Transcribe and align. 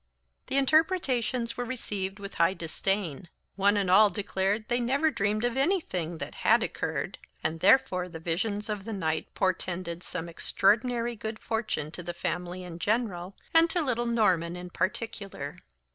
The 0.47 0.57
interpretations 0.57 1.55
were 1.57 1.63
received 1.63 2.17
with 2.17 2.33
high 2.41 2.55
disdain. 2.55 3.29
One 3.55 3.77
and 3.77 3.87
all 3.87 4.09
declared 4.09 4.67
they 4.67 4.79
never 4.79 5.11
dreamed 5.11 5.43
of 5.45 5.55
anything 5.55 6.17
that 6.17 6.33
had 6.41 6.63
occurred; 6.63 7.19
and 7.43 7.59
therefore 7.59 8.09
the 8.09 8.17
visions 8.17 8.67
of 8.67 8.85
the 8.85 8.93
night 8.93 9.31
portended 9.35 10.01
some 10.01 10.27
extraordinary 10.27 11.15
good 11.15 11.37
fortune 11.37 11.91
to 11.91 12.01
the 12.01 12.15
family 12.15 12.63
in 12.63 12.79
general, 12.79 13.35
and 13.53 13.69
to 13.69 13.81
little 13.83 14.07
Norman 14.07 14.55
in 14.55 14.71
particular. 14.71 15.59